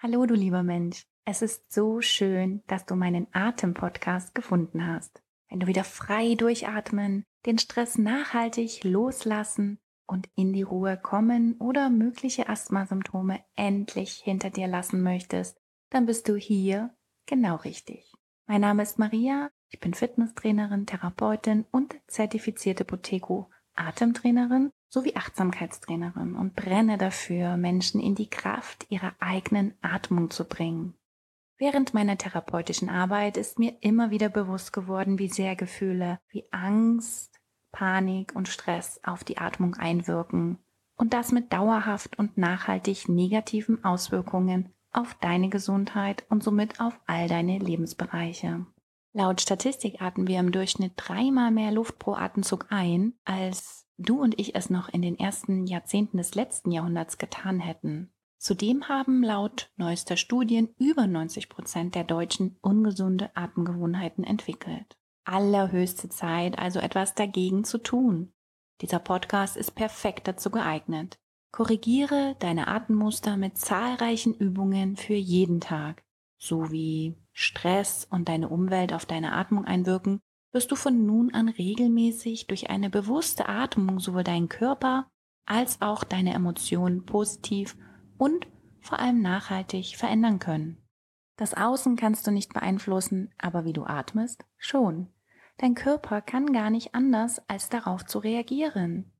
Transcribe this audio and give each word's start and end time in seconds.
Hallo, 0.00 0.26
du 0.26 0.34
lieber 0.34 0.62
Mensch. 0.62 1.02
Es 1.24 1.42
ist 1.42 1.72
so 1.72 2.00
schön, 2.00 2.62
dass 2.68 2.86
du 2.86 2.94
meinen 2.94 3.26
Atem-Podcast 3.32 4.32
gefunden 4.32 4.86
hast. 4.86 5.24
Wenn 5.50 5.58
du 5.58 5.66
wieder 5.66 5.82
frei 5.82 6.36
durchatmen, 6.36 7.24
den 7.46 7.58
Stress 7.58 7.98
nachhaltig 7.98 8.84
loslassen 8.84 9.80
und 10.06 10.28
in 10.36 10.52
die 10.52 10.62
Ruhe 10.62 10.96
kommen 10.98 11.56
oder 11.58 11.90
mögliche 11.90 12.48
Asthmasymptome 12.48 13.40
endlich 13.56 14.20
hinter 14.22 14.50
dir 14.50 14.68
lassen 14.68 15.02
möchtest, 15.02 15.58
dann 15.90 16.06
bist 16.06 16.28
du 16.28 16.36
hier 16.36 16.94
genau 17.26 17.56
richtig. 17.56 18.12
Mein 18.46 18.60
Name 18.60 18.84
ist 18.84 19.00
Maria, 19.00 19.50
ich 19.68 19.80
bin 19.80 19.94
Fitnesstrainerin, 19.94 20.86
Therapeutin 20.86 21.66
und 21.72 21.96
zertifizierte 22.06 22.84
Boteco 22.84 23.50
Atemtrainerin 23.74 24.70
sowie 24.88 25.16
Achtsamkeitstrainerin 25.16 26.34
und 26.34 26.54
brenne 26.54 26.98
dafür, 26.98 27.56
Menschen 27.56 28.00
in 28.00 28.14
die 28.14 28.30
Kraft 28.30 28.86
ihrer 28.88 29.12
eigenen 29.20 29.74
Atmung 29.82 30.30
zu 30.30 30.44
bringen. 30.44 30.94
Während 31.58 31.92
meiner 31.92 32.16
therapeutischen 32.16 32.88
Arbeit 32.88 33.36
ist 33.36 33.58
mir 33.58 33.76
immer 33.80 34.10
wieder 34.10 34.28
bewusst 34.28 34.72
geworden, 34.72 35.18
wie 35.18 35.28
sehr 35.28 35.56
Gefühle 35.56 36.20
wie 36.28 36.44
Angst, 36.52 37.40
Panik 37.72 38.34
und 38.34 38.48
Stress 38.48 39.00
auf 39.02 39.24
die 39.24 39.38
Atmung 39.38 39.74
einwirken 39.74 40.58
und 40.96 41.14
das 41.14 41.32
mit 41.32 41.52
dauerhaft 41.52 42.18
und 42.18 42.38
nachhaltig 42.38 43.08
negativen 43.08 43.84
Auswirkungen 43.84 44.72
auf 44.92 45.14
deine 45.14 45.48
Gesundheit 45.48 46.24
und 46.28 46.42
somit 46.42 46.80
auf 46.80 46.98
all 47.06 47.28
deine 47.28 47.58
Lebensbereiche. 47.58 48.66
Laut 49.12 49.40
Statistik 49.40 50.02
atmen 50.02 50.26
wir 50.26 50.38
im 50.38 50.52
Durchschnitt 50.52 50.92
dreimal 50.96 51.50
mehr 51.50 51.72
Luft 51.72 51.98
pro 51.98 52.14
Atemzug 52.14 52.66
ein, 52.70 53.14
als 53.24 53.86
du 53.96 54.20
und 54.20 54.38
ich 54.38 54.54
es 54.54 54.70
noch 54.70 54.88
in 54.88 55.02
den 55.02 55.18
ersten 55.18 55.66
Jahrzehnten 55.66 56.18
des 56.18 56.34
letzten 56.34 56.70
Jahrhunderts 56.70 57.18
getan 57.18 57.58
hätten. 57.58 58.12
Zudem 58.38 58.88
haben 58.88 59.24
laut 59.24 59.72
neuester 59.76 60.16
Studien 60.16 60.68
über 60.78 61.06
90 61.06 61.48
Prozent 61.48 61.94
der 61.96 62.04
Deutschen 62.04 62.56
ungesunde 62.60 63.30
Atemgewohnheiten 63.34 64.22
entwickelt. 64.22 64.96
Allerhöchste 65.24 66.08
Zeit, 66.08 66.58
also 66.58 66.78
etwas 66.78 67.14
dagegen 67.14 67.64
zu 67.64 67.78
tun. 67.78 68.32
Dieser 68.80 69.00
Podcast 69.00 69.56
ist 69.56 69.72
perfekt 69.72 70.28
dazu 70.28 70.50
geeignet. 70.50 71.18
Korrigiere 71.50 72.36
deine 72.38 72.68
Atemmuster 72.68 73.36
mit 73.36 73.58
zahlreichen 73.58 74.34
Übungen 74.34 74.96
für 74.96 75.14
jeden 75.14 75.60
Tag. 75.60 76.04
So 76.38 76.70
wie 76.70 77.16
Stress 77.32 78.06
und 78.08 78.28
deine 78.28 78.48
Umwelt 78.48 78.92
auf 78.92 79.04
deine 79.04 79.32
Atmung 79.32 79.64
einwirken, 79.64 80.20
wirst 80.52 80.70
du 80.70 80.76
von 80.76 81.04
nun 81.04 81.34
an 81.34 81.48
regelmäßig 81.48 82.46
durch 82.46 82.70
eine 82.70 82.90
bewusste 82.90 83.48
Atmung 83.48 84.00
sowohl 84.00 84.24
deinen 84.24 84.48
Körper 84.48 85.10
als 85.44 85.80
auch 85.82 86.04
deine 86.04 86.34
Emotionen 86.34 87.04
positiv 87.04 87.76
und 88.16 88.46
vor 88.80 88.98
allem 88.98 89.20
nachhaltig 89.20 89.96
verändern 89.96 90.38
können. 90.38 90.78
Das 91.36 91.54
Außen 91.54 91.96
kannst 91.96 92.26
du 92.26 92.30
nicht 92.30 92.52
beeinflussen, 92.52 93.32
aber 93.38 93.64
wie 93.64 93.72
du 93.72 93.84
atmest, 93.84 94.44
schon. 94.56 95.08
Dein 95.58 95.74
Körper 95.74 96.20
kann 96.20 96.52
gar 96.52 96.70
nicht 96.70 96.94
anders, 96.94 97.42
als 97.48 97.68
darauf 97.68 98.04
zu 98.04 98.18
reagieren. 98.18 99.12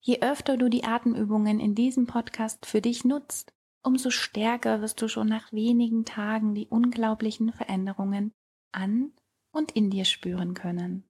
Je 0.00 0.20
öfter 0.20 0.56
du 0.56 0.68
die 0.68 0.84
Atemübungen 0.84 1.60
in 1.60 1.74
diesem 1.74 2.06
Podcast 2.06 2.66
für 2.66 2.80
dich 2.80 3.04
nutzt, 3.04 3.52
umso 3.82 4.10
stärker 4.10 4.80
wirst 4.80 5.00
du 5.02 5.08
schon 5.08 5.28
nach 5.28 5.52
wenigen 5.52 6.04
Tagen 6.04 6.54
die 6.54 6.68
unglaublichen 6.68 7.52
Veränderungen 7.52 8.32
an 8.72 9.12
und 9.52 9.72
in 9.72 9.90
dir 9.90 10.04
spüren 10.04 10.54
können. 10.54 11.04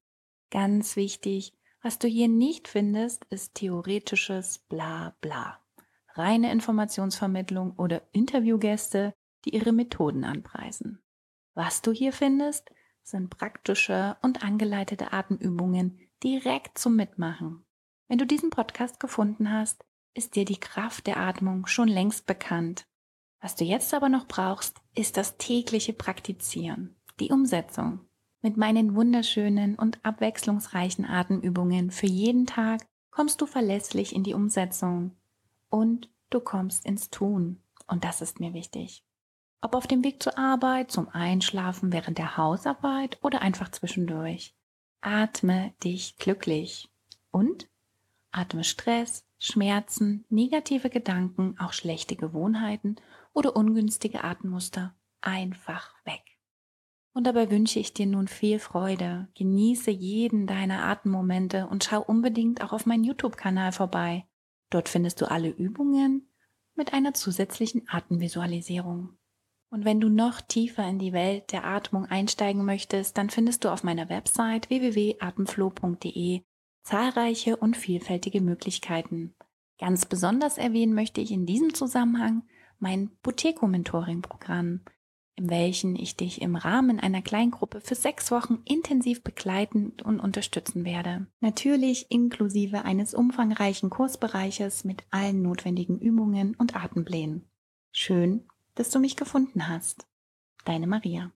Ganz 0.51 0.97
wichtig, 0.97 1.55
was 1.83 1.99
du 1.99 2.09
hier 2.09 2.29
nicht 2.29 2.69
findest, 2.69 3.25
ist 3.27 3.55
theoretisches 3.55 4.59
Bla 4.69 5.17
bla. 5.21 5.59
Reine 6.15 6.53
Informationsvermittlung 6.53 7.73
oder 7.77 8.03
Interviewgäste, 8.13 9.15
die 9.45 9.55
ihre 9.55 9.73
Methoden 9.73 10.25
anpreisen. 10.25 11.03
Was 11.55 11.83
du 11.83 11.93
hier 11.93 12.13
findest, 12.13 12.71
sind 13.03 13.31
praktische 13.31 14.17
und 14.23 14.45
angeleitete 14.45 15.13
Atemübungen 15.13 15.99
direkt 16.23 16.79
zum 16.79 16.97
Mitmachen. 16.97 17.65
Wenn 18.09 18.19
du 18.19 18.27
diesen 18.27 18.51
Podcast 18.51 19.01
gefunden 19.01 19.51
hast, 19.51 19.85
ist 20.15 20.37
dir 20.37 20.45
die 20.45 20.61
Kraft 20.61 21.07
der 21.07 21.19
Atmung 21.19 21.67
schon 21.67 21.89
längst 21.89 22.27
bekannt. 22.27 22.87
Was 23.41 23.57
du 23.57 23.65
jetzt 23.65 23.93
aber 23.95 24.09
noch 24.09 24.29
brauchst, 24.29 24.81
ist 24.95 25.17
das 25.17 25.37
tägliche 25.37 25.93
Praktizieren, 25.93 26.95
die 27.19 27.31
Umsetzung. 27.31 28.01
Mit 28.41 28.57
meinen 28.57 28.95
wunderschönen 28.95 29.77
und 29.77 30.05
abwechslungsreichen 30.05 31.05
Atemübungen 31.05 31.91
für 31.91 32.07
jeden 32.07 32.47
Tag 32.47 32.87
kommst 33.11 33.41
du 33.41 33.47
verlässlich 33.47 34.15
in 34.15 34.25
die 34.25 34.35
Umsetzung 34.35 35.17
und 35.69 36.09
du 36.31 36.41
kommst 36.41 36.85
ins 36.85 37.11
Tun. 37.11 37.61
Und 37.87 38.05
das 38.05 38.21
ist 38.21 38.41
mir 38.41 38.55
wichtig. 38.55 39.05
Ob 39.61 39.77
auf 39.77 39.87
dem 39.87 40.03
Weg 40.03 40.23
zur 40.23 40.37
Arbeit, 40.37 40.91
zum 40.91 41.09
Einschlafen, 41.09 41.93
während 41.93 42.19
der 42.19 42.37
Hausarbeit 42.37 43.19
oder 43.23 43.43
einfach 43.43 43.71
zwischendurch. 43.71 44.55
Atme 45.01 45.73
dich 45.85 46.17
glücklich. 46.17 46.91
Und 47.31 47.69
atme 48.33 48.65
Stress, 48.65 49.25
Schmerzen, 49.45 50.25
negative 50.29 50.89
Gedanken, 50.89 51.57
auch 51.59 51.73
schlechte 51.73 52.15
Gewohnheiten 52.15 52.95
oder 53.33 53.57
ungünstige 53.57 54.23
Atemmuster 54.23 54.95
einfach 55.21 55.97
weg. 56.05 56.23
Und 57.13 57.27
dabei 57.27 57.51
wünsche 57.51 57.81
ich 57.81 57.93
dir 57.93 58.07
nun 58.07 58.29
viel 58.29 58.61
Freude. 58.61 59.27
Genieße 59.35 59.91
jeden 59.91 60.47
deiner 60.47 60.85
Atemmomente 60.85 61.67
und 61.67 61.83
schau 61.83 62.01
unbedingt 62.01 62.63
auch 62.63 62.73
auf 62.73 62.87
meinen 62.87 63.03
YouTube-Kanal 63.03 63.73
vorbei. 63.73 64.29
Dort 64.71 64.89
findest 64.89 65.21
du 65.21 65.29
alle 65.29 65.49
Übungen 65.49 66.33
mit 66.77 66.93
einer 66.95 67.13
zusätzlichen 67.13 67.83
Atemvisualisierung. 67.89 69.19
Und 69.71 69.85
wenn 69.85 70.01
du 70.01 70.09
noch 70.09 70.41
tiefer 70.41 70.87
in 70.89 71.01
die 71.01 71.13
Welt 71.13 71.51
der 71.51 71.65
Atmung 71.65 72.07
einsteigen 72.07 72.65
möchtest, 72.65 73.19
dann 73.19 73.29
findest 73.29 73.65
du 73.65 73.71
auf 73.71 73.83
meiner 73.83 74.09
Website 74.09 74.71
www.atemflow.de 74.71 76.43
zahlreiche 76.83 77.57
und 77.57 77.77
vielfältige 77.77 78.41
Möglichkeiten. 78.41 79.35
Ganz 79.79 80.07
besonders 80.07 80.59
erwähnen 80.59 80.95
möchte 80.95 81.21
ich 81.21 81.31
in 81.31 81.47
diesem 81.47 81.75
Zusammenhang 81.75 82.43
mein 82.79 83.11
Boteco-Mentoring-Programm, 83.23 84.81
in 85.37 85.51
welchen 85.51 85.97
ich 85.97 86.17
dich 86.17 86.43
im 86.43 86.57
Rahmen 86.57 87.01
einer 87.01 87.23
Kleingruppe 87.23 87.81
für 87.81 87.95
sechs 87.95 88.31
Wochen 88.31 88.63
intensiv 88.65 89.23
begleiten 89.23 89.93
und 90.03 90.21
unterstützen 90.21 90.85
werde. 90.85 91.27
Natürlich 91.41 92.11
inklusive 92.11 92.85
eines 92.85 93.15
umfangreichen 93.15 93.89
Kursbereiches 93.89 94.85
mit 94.85 95.05
allen 95.11 95.43
notwendigen 95.43 95.99
Übungen 95.99 96.55
und 96.57 96.77
Atemplänen. 96.77 97.49
Schön, 97.93 98.45
dass 98.75 98.91
du 98.91 98.99
mich 98.99 99.17
gefunden 99.17 99.69
hast. 99.69 100.07
Deine 100.65 100.87
Maria. 100.87 101.31